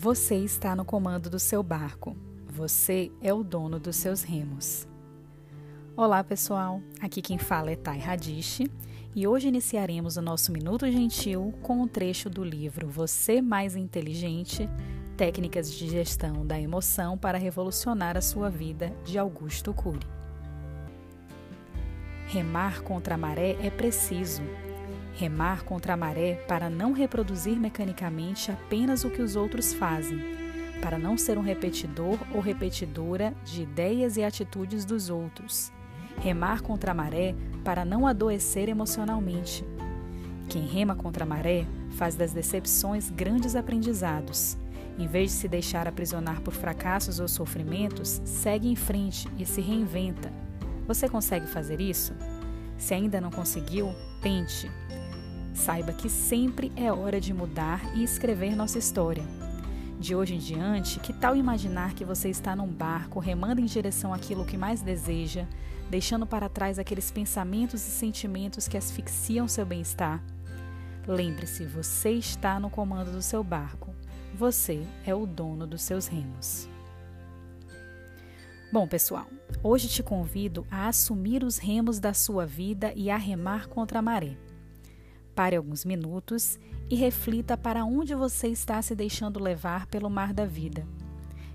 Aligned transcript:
Você 0.00 0.36
está 0.36 0.76
no 0.76 0.84
comando 0.84 1.28
do 1.28 1.40
seu 1.40 1.60
barco. 1.60 2.16
Você 2.46 3.10
é 3.20 3.34
o 3.34 3.42
dono 3.42 3.80
dos 3.80 3.96
seus 3.96 4.22
remos. 4.22 4.86
Olá, 5.96 6.22
pessoal. 6.22 6.80
Aqui 7.00 7.20
quem 7.20 7.36
fala 7.36 7.72
é 7.72 7.74
Thay 7.74 7.98
Radish 7.98 8.60
e 9.12 9.26
hoje 9.26 9.48
iniciaremos 9.48 10.16
o 10.16 10.22
nosso 10.22 10.52
Minuto 10.52 10.88
Gentil 10.88 11.52
com 11.62 11.82
um 11.82 11.88
trecho 11.88 12.30
do 12.30 12.44
livro 12.44 12.86
Você 12.86 13.42
Mais 13.42 13.74
Inteligente: 13.74 14.70
Técnicas 15.16 15.68
de 15.72 15.88
Gestão 15.88 16.46
da 16.46 16.60
Emoção 16.60 17.18
para 17.18 17.36
Revolucionar 17.36 18.16
a 18.16 18.20
Sua 18.20 18.48
Vida, 18.48 18.94
de 19.04 19.18
Augusto 19.18 19.74
Cury. 19.74 20.06
Remar 22.28 22.82
contra 22.82 23.16
a 23.16 23.18
maré 23.18 23.56
é 23.60 23.68
preciso, 23.68 24.42
Remar 25.18 25.64
contra 25.64 25.94
a 25.94 25.96
maré 25.96 26.34
para 26.46 26.70
não 26.70 26.92
reproduzir 26.92 27.58
mecanicamente 27.58 28.52
apenas 28.52 29.02
o 29.02 29.10
que 29.10 29.20
os 29.20 29.34
outros 29.34 29.74
fazem, 29.74 30.16
para 30.80 30.96
não 30.96 31.18
ser 31.18 31.36
um 31.36 31.42
repetidor 31.42 32.16
ou 32.32 32.40
repetidora 32.40 33.34
de 33.44 33.62
ideias 33.62 34.16
e 34.16 34.22
atitudes 34.22 34.84
dos 34.84 35.10
outros. 35.10 35.72
Remar 36.18 36.62
contra 36.62 36.92
a 36.92 36.94
maré 36.94 37.34
para 37.64 37.84
não 37.84 38.06
adoecer 38.06 38.68
emocionalmente. 38.68 39.64
Quem 40.48 40.64
rema 40.64 40.94
contra 40.94 41.24
a 41.24 41.26
maré 41.26 41.66
faz 41.96 42.14
das 42.14 42.32
decepções 42.32 43.10
grandes 43.10 43.56
aprendizados. 43.56 44.56
Em 44.96 45.08
vez 45.08 45.32
de 45.32 45.36
se 45.36 45.48
deixar 45.48 45.88
aprisionar 45.88 46.40
por 46.42 46.54
fracassos 46.54 47.18
ou 47.18 47.26
sofrimentos, 47.26 48.22
segue 48.24 48.68
em 48.68 48.76
frente 48.76 49.28
e 49.36 49.44
se 49.44 49.60
reinventa. 49.60 50.32
Você 50.86 51.08
consegue 51.08 51.48
fazer 51.48 51.80
isso? 51.80 52.14
Se 52.76 52.94
ainda 52.94 53.20
não 53.20 53.32
conseguiu, 53.32 53.92
tente. 54.22 54.70
Saiba 55.58 55.92
que 55.92 56.08
sempre 56.08 56.72
é 56.76 56.90
hora 56.90 57.20
de 57.20 57.34
mudar 57.34 57.82
e 57.96 58.04
escrever 58.04 58.54
nossa 58.54 58.78
história. 58.78 59.24
De 59.98 60.14
hoje 60.14 60.36
em 60.36 60.38
diante, 60.38 61.00
que 61.00 61.12
tal 61.12 61.34
imaginar 61.34 61.94
que 61.94 62.04
você 62.04 62.28
está 62.28 62.54
num 62.54 62.68
barco 62.68 63.18
remando 63.18 63.60
em 63.60 63.64
direção 63.64 64.14
àquilo 64.14 64.46
que 64.46 64.56
mais 64.56 64.80
deseja, 64.80 65.46
deixando 65.90 66.24
para 66.24 66.48
trás 66.48 66.78
aqueles 66.78 67.10
pensamentos 67.10 67.84
e 67.86 67.90
sentimentos 67.90 68.68
que 68.68 68.76
asfixiam 68.76 69.48
seu 69.48 69.66
bem-estar? 69.66 70.22
Lembre-se, 71.06 71.66
você 71.66 72.12
está 72.12 72.60
no 72.60 72.70
comando 72.70 73.10
do 73.10 73.20
seu 73.20 73.42
barco. 73.42 73.92
Você 74.36 74.86
é 75.04 75.12
o 75.12 75.26
dono 75.26 75.66
dos 75.66 75.82
seus 75.82 76.06
remos. 76.06 76.68
Bom, 78.72 78.86
pessoal, 78.86 79.26
hoje 79.60 79.88
te 79.88 80.04
convido 80.04 80.64
a 80.70 80.86
assumir 80.86 81.42
os 81.42 81.58
remos 81.58 81.98
da 81.98 82.14
sua 82.14 82.46
vida 82.46 82.92
e 82.94 83.10
a 83.10 83.16
remar 83.16 83.66
contra 83.66 83.98
a 83.98 84.02
maré. 84.02 84.36
Pare 85.38 85.54
alguns 85.54 85.84
minutos 85.84 86.58
e 86.90 86.96
reflita 86.96 87.56
para 87.56 87.84
onde 87.84 88.12
você 88.12 88.48
está 88.48 88.82
se 88.82 88.92
deixando 88.92 89.38
levar 89.38 89.86
pelo 89.86 90.10
mar 90.10 90.34
da 90.34 90.44
vida. 90.44 90.84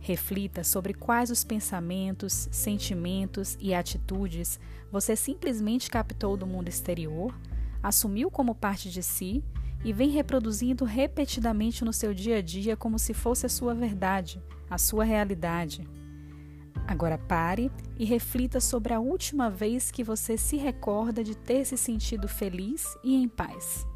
Reflita 0.00 0.64
sobre 0.64 0.92
quais 0.92 1.30
os 1.30 1.44
pensamentos, 1.44 2.48
sentimentos 2.50 3.56
e 3.60 3.72
atitudes 3.72 4.58
você 4.90 5.14
simplesmente 5.14 5.88
captou 5.88 6.36
do 6.36 6.44
mundo 6.44 6.68
exterior, 6.68 7.32
assumiu 7.80 8.32
como 8.32 8.52
parte 8.52 8.90
de 8.90 9.00
si 9.00 9.44
e 9.84 9.92
vem 9.92 10.10
reproduzindo 10.10 10.84
repetidamente 10.84 11.84
no 11.84 11.92
seu 11.92 12.12
dia 12.12 12.38
a 12.38 12.42
dia 12.42 12.76
como 12.76 12.98
se 12.98 13.14
fosse 13.14 13.46
a 13.46 13.48
sua 13.48 13.74
verdade, 13.74 14.42
a 14.68 14.76
sua 14.76 15.04
realidade. 15.04 15.86
Agora 16.88 17.18
pare 17.18 17.70
e 17.98 18.06
reflita 18.06 18.60
sobre 18.60 18.94
a 18.94 18.98
última 18.98 19.50
vez 19.50 19.90
que 19.90 20.02
você 20.02 20.38
se 20.38 20.56
recorda 20.56 21.22
de 21.22 21.36
ter 21.36 21.66
se 21.66 21.76
sentido 21.76 22.26
feliz 22.26 22.96
e 23.04 23.14
em 23.14 23.28
paz. 23.28 23.86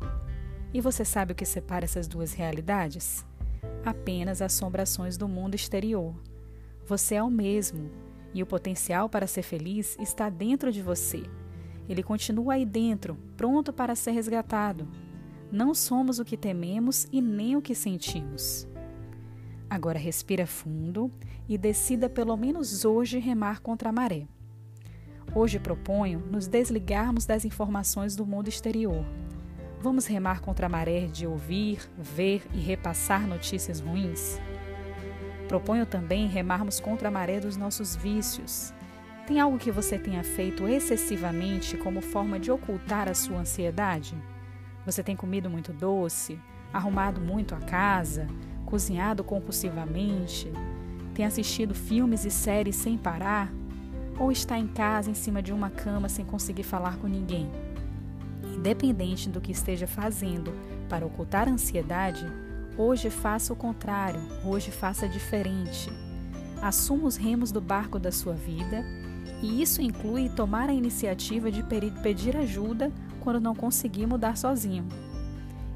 E 0.74 0.78
você 0.78 1.02
sabe 1.02 1.32
o 1.32 1.34
que 1.34 1.46
separa 1.46 1.86
essas 1.86 2.06
duas 2.06 2.34
realidades? 2.34 3.24
Apenas 3.82 4.42
assombrações 4.42 5.16
do 5.16 5.26
mundo 5.26 5.54
exterior. 5.54 6.14
Você 6.84 7.14
é 7.14 7.22
o 7.22 7.31
mesmo 7.31 7.91
e 8.34 8.42
o 8.42 8.47
potencial 8.47 9.08
para 9.08 9.26
ser 9.26 9.42
feliz 9.42 9.97
está 9.98 10.28
dentro 10.28 10.70
de 10.70 10.82
você. 10.82 11.22
Ele 11.88 12.02
continua 12.02 12.54
aí 12.54 12.66
dentro, 12.66 13.16
pronto 13.38 13.72
para 13.72 13.94
ser 13.94 14.10
resgatado. 14.10 14.86
Não 15.50 15.75
somos 15.75 16.19
o 16.19 16.26
que 16.26 16.36
tememos 16.36 17.06
e 17.10 17.22
nem 17.22 17.56
o 17.56 17.62
que 17.62 17.75
sentimos. 17.75 18.69
Agora 19.72 19.99
respira 19.99 20.47
fundo 20.47 21.10
e 21.49 21.56
decida 21.56 22.06
pelo 22.06 22.37
menos 22.37 22.84
hoje 22.84 23.19
remar 23.19 23.62
contra 23.62 23.88
a 23.88 23.93
maré. 23.93 24.27
Hoje 25.34 25.59
proponho 25.59 26.19
nos 26.31 26.47
desligarmos 26.47 27.25
das 27.25 27.43
informações 27.47 28.15
do 28.15 28.27
mundo 28.27 28.49
exterior. 28.49 29.03
Vamos 29.81 30.05
remar 30.05 30.43
contra 30.43 30.66
a 30.66 30.69
maré 30.69 31.06
de 31.06 31.27
ouvir, 31.27 31.91
ver 31.97 32.43
e 32.53 32.61
repassar 32.61 33.27
notícias 33.27 33.81
ruins? 33.81 34.38
Proponho 35.49 35.87
também 35.87 36.27
remarmos 36.27 36.78
contra 36.78 37.09
a 37.09 37.11
maré 37.11 37.41
dos 37.41 37.56
nossos 37.56 37.97
vícios. 37.97 38.75
Tem 39.27 39.41
algo 39.41 39.56
que 39.56 39.71
você 39.71 39.99
tenha 39.99 40.22
feito 40.22 40.69
excessivamente 40.69 41.78
como 41.78 42.03
forma 42.03 42.38
de 42.38 42.50
ocultar 42.50 43.09
a 43.09 43.15
sua 43.15 43.38
ansiedade? 43.38 44.15
Você 44.84 45.03
tem 45.03 45.16
comido 45.16 45.49
muito 45.49 45.72
doce, 45.72 46.38
arrumado 46.75 47.22
muito 47.22 47.55
a 47.55 47.59
casa, 47.59 48.28
cozinhado 48.72 49.22
compulsivamente, 49.22 50.50
tem 51.12 51.27
assistido 51.27 51.75
filmes 51.75 52.25
e 52.25 52.31
séries 52.31 52.75
sem 52.75 52.97
parar, 52.97 53.53
ou 54.19 54.33
está 54.33 54.59
em 54.59 54.66
casa 54.66 55.10
em 55.10 55.15
cima 55.15 55.43
de 55.43 55.53
uma 55.53 55.69
cama 55.69 56.09
sem 56.09 56.25
conseguir 56.25 56.62
falar 56.62 56.97
com 56.97 57.06
ninguém. 57.06 57.50
Independente 58.43 59.28
do 59.28 59.43
que 59.43 59.53
esteja 59.53 59.87
fazendo 59.87 60.55
para 60.88 61.05
ocultar 61.05 61.49
a 61.49 61.50
ansiedade, 61.50 62.27
hoje 62.78 63.11
faça 63.11 63.53
o 63.53 63.56
contrário, 63.56 64.22
hoje 64.43 64.71
faça 64.71 65.06
diferente. 65.06 65.93
Assuma 66.62 67.06
os 67.06 67.16
remos 67.16 67.53
do 67.53 67.61
barco 67.61 67.99
da 67.99 68.11
sua 68.11 68.32
vida 68.32 68.82
e 69.43 69.61
isso 69.61 69.82
inclui 69.82 70.31
tomar 70.31 70.71
a 70.71 70.75
iniciativa 70.75 71.53
de 71.53 71.62
pedir 72.03 72.38
ajuda 72.38 72.91
quando 73.21 73.38
não 73.38 73.55
conseguir 73.55 74.06
mudar 74.06 74.38
sozinho. 74.38 74.88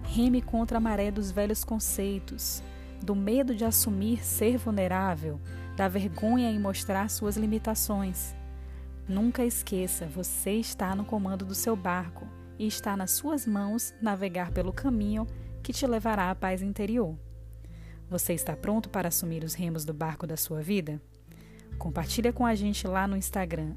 Reme 0.03 0.41
contra 0.41 0.79
a 0.79 0.81
maré 0.81 1.11
dos 1.11 1.31
velhos 1.31 1.63
conceitos, 1.63 2.63
do 3.03 3.15
medo 3.15 3.55
de 3.55 3.65
assumir 3.65 4.25
ser 4.25 4.57
vulnerável, 4.57 5.41
da 5.77 5.89
vergonha 5.89 6.51
em 6.51 6.59
mostrar 6.59 7.09
suas 7.11 7.37
limitações. 7.37 8.35
Nunca 9.09 9.45
esqueça, 9.45 10.07
você 10.07 10.53
está 10.53 10.95
no 10.95 11.05
comando 11.05 11.45
do 11.45 11.55
seu 11.55 11.77
barco 11.77 12.27
e 12.59 12.67
está 12.67 12.97
nas 12.97 13.13
suas 13.13 13.47
mãos 13.47 13.95
navegar 14.01 14.51
pelo 14.51 14.73
caminho 14.73 15.27
que 15.63 15.73
te 15.73 15.87
levará 15.87 16.31
à 16.31 16.35
paz 16.35 16.63
interior. 16.63 17.17
Você 18.09 18.33
está 18.33 18.57
pronto 18.57 18.89
para 18.89 19.09
assumir 19.09 19.43
os 19.43 19.55
remos 19.55 19.85
do 19.85 19.93
barco 19.93 20.27
da 20.27 20.37
sua 20.37 20.63
vida? 20.63 21.01
Compartilha 21.79 22.33
com 22.33 22.47
a 22.47 22.55
gente 22.55 22.87
lá 22.87 23.07
no 23.07 23.17
Instagram, 23.17 23.75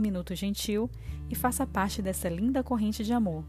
Minuto 0.00 0.34
Gentil, 0.34 0.88
e 1.28 1.34
faça 1.34 1.66
parte 1.66 2.00
dessa 2.00 2.28
linda 2.28 2.62
corrente 2.62 3.02
de 3.02 3.12
amor. 3.12 3.44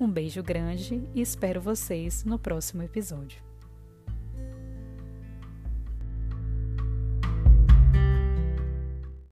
Um 0.00 0.10
beijo 0.10 0.42
grande 0.42 1.02
e 1.14 1.20
espero 1.20 1.60
vocês 1.60 2.24
no 2.24 2.38
próximo 2.38 2.82
episódio. 2.82 3.49